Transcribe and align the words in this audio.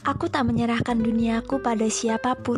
Aku 0.00 0.32
tak 0.32 0.48
menyerahkan 0.48 0.96
duniaku 0.96 1.60
pada 1.60 1.84
siapa 1.92 2.32
pun. 2.32 2.56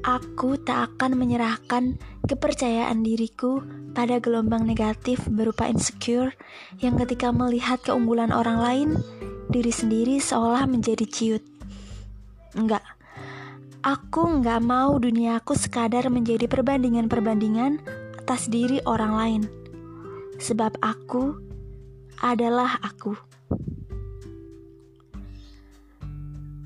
Aku 0.00 0.56
tak 0.56 0.96
akan 0.96 1.20
menyerahkan 1.20 2.00
kepercayaan 2.24 3.04
diriku 3.04 3.60
pada 3.92 4.16
gelombang 4.16 4.64
negatif 4.64 5.20
berupa 5.28 5.68
insecure 5.68 6.32
yang 6.80 6.96
ketika 6.96 7.28
melihat 7.30 7.84
keunggulan 7.84 8.32
orang 8.32 8.58
lain, 8.58 8.88
diri 9.52 9.68
sendiri 9.68 10.16
seolah 10.16 10.64
menjadi 10.64 11.04
ciut. 11.04 11.44
Enggak, 12.56 12.82
aku 13.84 14.24
enggak 14.24 14.64
mau 14.64 14.96
duniaku 14.96 15.52
sekadar 15.52 16.08
menjadi 16.08 16.48
perbandingan-perbandingan 16.48 17.84
atas 18.24 18.48
diri 18.48 18.80
orang 18.88 19.12
lain. 19.12 19.42
Sebab 20.40 20.80
aku 20.80 21.36
adalah 22.24 22.80
aku. 22.80 23.31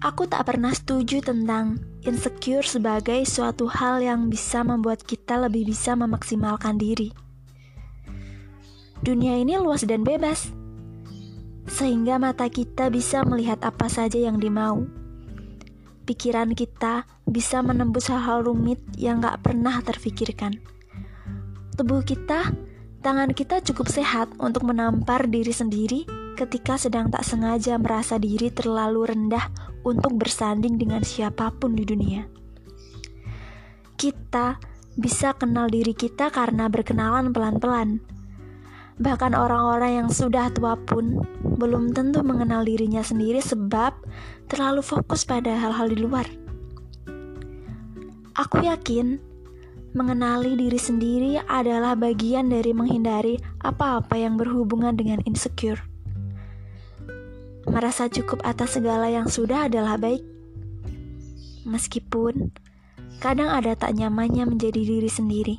Aku 0.05 0.29
tak 0.29 0.45
pernah 0.45 0.77
setuju 0.77 1.25
tentang 1.25 1.81
insecure 2.05 2.69
sebagai 2.69 3.25
suatu 3.25 3.65
hal 3.65 4.05
yang 4.05 4.29
bisa 4.29 4.61
membuat 4.61 5.01
kita 5.01 5.41
lebih 5.41 5.73
bisa 5.73 5.97
memaksimalkan 5.97 6.77
diri. 6.77 7.17
Dunia 9.01 9.41
ini 9.41 9.57
luas 9.57 9.89
dan 9.89 10.05
bebas, 10.05 10.53
sehingga 11.65 12.21
mata 12.21 12.45
kita 12.53 12.93
bisa 12.93 13.25
melihat 13.25 13.57
apa 13.65 13.89
saja 13.89 14.21
yang 14.21 14.37
dimau. 14.37 14.85
Pikiran 16.05 16.53
kita 16.53 17.09
bisa 17.25 17.65
menembus 17.65 18.13
hal-hal 18.13 18.45
rumit 18.45 18.79
yang 19.01 19.25
gak 19.25 19.49
pernah 19.49 19.81
terfikirkan. 19.81 20.61
Tubuh 21.73 22.05
kita, 22.05 22.53
tangan 23.01 23.33
kita 23.33 23.65
cukup 23.65 23.89
sehat 23.89 24.29
untuk 24.37 24.69
menampar 24.69 25.25
diri 25.25 25.57
sendiri 25.57 26.16
ketika 26.37 26.77
sedang 26.77 27.09
tak 27.09 27.25
sengaja 27.25 27.81
merasa 27.81 28.21
diri 28.21 28.53
terlalu 28.53 29.09
rendah 29.09 29.49
untuk 29.89 30.21
bersanding 30.21 30.77
dengan 30.77 31.01
siapa 31.01 31.49
pun 31.57 31.73
di 31.73 31.89
dunia. 31.89 32.29
Kita 33.97 34.61
bisa 35.01 35.33
kenal 35.33 35.73
diri 35.73 35.97
kita 35.97 36.29
karena 36.29 36.69
berkenalan 36.69 37.33
pelan-pelan. 37.33 38.05
Bahkan 39.01 39.33
orang-orang 39.33 40.05
yang 40.05 40.09
sudah 40.13 40.53
tua 40.53 40.77
pun 40.77 41.25
belum 41.41 41.97
tentu 41.97 42.21
mengenal 42.21 42.65
dirinya 42.65 43.01
sendiri 43.01 43.41
sebab 43.41 43.97
terlalu 44.53 44.85
fokus 44.85 45.25
pada 45.25 45.57
hal-hal 45.57 45.89
di 45.89 45.99
luar. 46.01 46.29
Aku 48.37 48.61
yakin 48.61 49.17
mengenali 49.97 50.61
diri 50.61 50.77
sendiri 50.77 51.41
adalah 51.49 51.97
bagian 51.97 52.53
dari 52.53 52.77
menghindari 52.77 53.41
apa-apa 53.65 54.13
yang 54.21 54.37
berhubungan 54.37 54.93
dengan 54.93 55.25
insecure. 55.25 55.96
Merasa 57.67 58.07
cukup 58.07 58.43
atas 58.47 58.79
segala 58.79 59.11
yang 59.11 59.27
sudah 59.27 59.67
adalah 59.67 59.99
baik. 59.99 60.23
Meskipun 61.67 62.55
kadang 63.19 63.51
ada 63.51 63.75
tak 63.75 63.99
nyamannya 63.99 64.47
menjadi 64.47 64.81
diri 64.87 65.11
sendiri. 65.11 65.57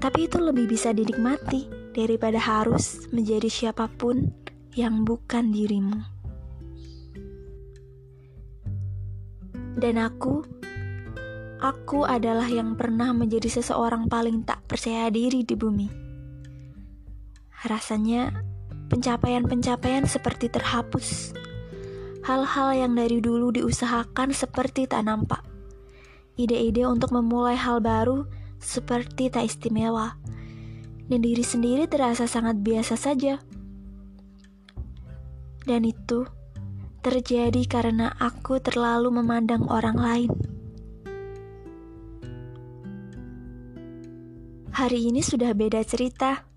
Tapi 0.00 0.26
itu 0.26 0.40
lebih 0.40 0.68
bisa 0.68 0.96
dinikmati 0.96 1.68
daripada 1.92 2.40
harus 2.40 3.06
menjadi 3.12 3.48
siapa 3.48 3.86
pun 3.88 4.32
yang 4.74 5.06
bukan 5.06 5.52
dirimu. 5.52 6.00
Dan 9.74 9.98
aku, 9.98 10.40
aku 11.58 12.06
adalah 12.06 12.46
yang 12.46 12.78
pernah 12.78 13.10
menjadi 13.12 13.60
seseorang 13.60 14.06
paling 14.08 14.46
tak 14.46 14.62
percaya 14.64 15.10
diri 15.10 15.42
di 15.42 15.54
bumi. 15.58 15.88
Rasanya 17.64 18.53
pencapaian-pencapaian 18.88 20.04
seperti 20.04 20.52
terhapus. 20.52 21.32
Hal-hal 22.24 22.72
yang 22.72 22.92
dari 22.96 23.20
dulu 23.20 23.52
diusahakan 23.52 24.32
seperti 24.32 24.88
tak 24.88 25.04
nampak. 25.04 25.44
Ide-ide 26.40 26.88
untuk 26.88 27.12
memulai 27.12 27.54
hal 27.54 27.84
baru 27.84 28.24
seperti 28.56 29.28
tak 29.28 29.44
istimewa. 29.44 30.16
Dan 31.04 31.20
diri 31.20 31.44
sendiri 31.44 31.84
terasa 31.84 32.24
sangat 32.24 32.64
biasa 32.64 32.96
saja. 32.96 33.44
Dan 35.68 35.84
itu 35.84 36.24
terjadi 37.04 37.60
karena 37.68 38.16
aku 38.16 38.56
terlalu 38.64 39.20
memandang 39.20 39.68
orang 39.68 40.00
lain. 40.00 40.32
Hari 44.74 45.12
ini 45.12 45.20
sudah 45.20 45.52
beda 45.52 45.84
cerita 45.84 46.53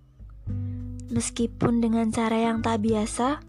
meskipun 1.12 1.80
dengan 1.80 2.12
cara 2.12 2.36
yang 2.52 2.60
tak 2.64 2.84
biasa, 2.84 3.40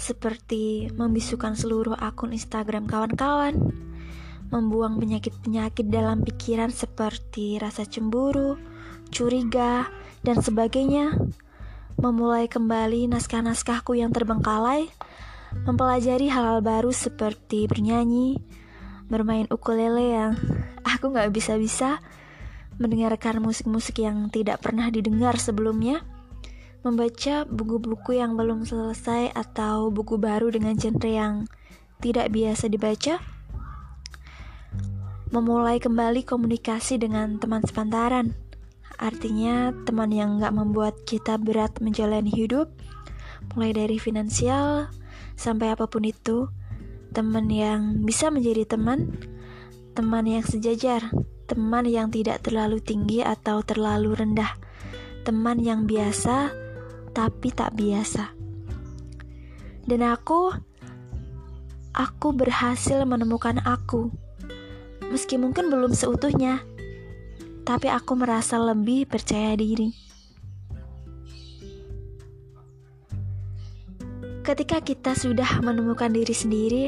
seperti 0.00 0.88
membisukan 0.96 1.52
seluruh 1.52 1.92
akun 1.98 2.32
Instagram 2.32 2.88
kawan-kawan, 2.88 3.52
membuang 4.50 4.98
penyakit-penyakit 4.98 5.86
dalam 5.92 6.24
pikiran 6.24 6.72
seperti 6.72 7.60
rasa 7.60 7.86
cemburu, 7.86 8.58
curiga, 9.12 9.86
dan 10.24 10.40
sebagainya, 10.40 11.14
memulai 12.00 12.48
kembali 12.48 13.06
naskah-naskahku 13.12 13.94
yang 13.94 14.10
terbengkalai, 14.10 14.88
mempelajari 15.68 16.32
hal-hal 16.32 16.64
baru 16.64 16.90
seperti 16.90 17.68
bernyanyi, 17.68 18.40
bermain 19.06 19.46
ukulele 19.52 20.16
yang 20.16 20.32
aku 20.82 21.12
gak 21.12 21.28
bisa-bisa, 21.30 22.00
mendengarkan 22.80 23.44
musik-musik 23.44 24.00
yang 24.00 24.32
tidak 24.32 24.64
pernah 24.64 24.88
didengar 24.88 25.36
sebelumnya, 25.36 26.00
membaca 26.80 27.44
buku-buku 27.44 28.16
yang 28.16 28.40
belum 28.40 28.64
selesai 28.64 29.36
atau 29.36 29.92
buku 29.92 30.16
baru 30.16 30.48
dengan 30.48 30.76
genre 30.80 31.10
yang 31.10 31.34
tidak 32.00 32.32
biasa 32.32 32.72
dibaca, 32.72 33.20
memulai 35.28 35.76
kembali 35.76 36.24
komunikasi 36.24 36.96
dengan 36.96 37.36
teman 37.36 37.60
sepantaran. 37.62 38.32
Artinya 38.96 39.72
teman 39.84 40.12
yang 40.12 40.40
gak 40.40 40.56
membuat 40.56 40.94
kita 41.04 41.36
berat 41.36 41.80
menjalani 41.84 42.32
hidup, 42.32 42.72
mulai 43.52 43.72
dari 43.72 43.96
finansial 44.00 44.88
sampai 45.36 45.72
apa 45.72 45.88
pun 45.88 46.04
itu, 46.04 46.48
teman 47.12 47.48
yang 47.52 48.04
bisa 48.04 48.32
menjadi 48.32 48.64
teman, 48.64 49.20
teman 49.92 50.24
yang 50.24 50.44
sejajar, 50.44 51.12
teman 51.44 51.84
yang 51.84 52.08
tidak 52.08 52.40
terlalu 52.40 52.80
tinggi 52.80 53.24
atau 53.24 53.60
terlalu 53.64 54.16
rendah, 54.16 54.56
teman 55.24 55.60
yang 55.60 55.88
biasa 55.88 56.59
tapi 57.10 57.50
tak 57.50 57.74
biasa. 57.74 58.32
Dan 59.86 60.06
aku, 60.06 60.54
aku 61.96 62.28
berhasil 62.30 63.02
menemukan 63.02 63.58
aku. 63.66 64.12
Meski 65.10 65.34
mungkin 65.40 65.72
belum 65.72 65.90
seutuhnya, 65.90 66.62
tapi 67.66 67.90
aku 67.90 68.14
merasa 68.14 68.60
lebih 68.62 69.10
percaya 69.10 69.58
diri. 69.58 69.90
Ketika 74.40 74.82
kita 74.82 75.14
sudah 75.14 75.62
menemukan 75.62 76.10
diri 76.10 76.34
sendiri, 76.34 76.84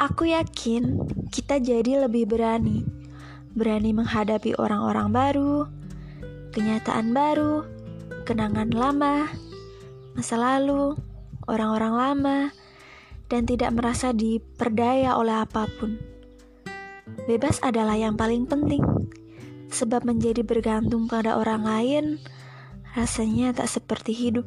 aku 0.00 0.32
yakin 0.32 0.96
kita 1.28 1.60
jadi 1.60 2.08
lebih 2.08 2.30
berani. 2.30 2.86
Berani 3.52 3.90
menghadapi 3.92 4.56
orang-orang 4.56 5.08
baru, 5.10 5.56
kenyataan 6.54 7.12
baru, 7.12 7.66
kenangan 8.30 8.70
lama, 8.70 9.26
masa 10.14 10.38
lalu, 10.38 10.94
orang-orang 11.50 11.94
lama, 11.98 12.38
dan 13.26 13.42
tidak 13.42 13.74
merasa 13.74 14.14
diperdaya 14.14 15.18
oleh 15.18 15.34
apa 15.34 15.66
pun. 15.66 15.98
Bebas 17.26 17.58
adalah 17.58 17.98
yang 17.98 18.14
paling 18.14 18.46
penting, 18.46 18.86
sebab 19.74 20.06
menjadi 20.06 20.46
bergantung 20.46 21.10
pada 21.10 21.42
orang 21.42 21.66
lain 21.66 22.04
rasanya 22.94 23.50
tak 23.50 23.66
seperti 23.66 24.14
hidup. 24.14 24.46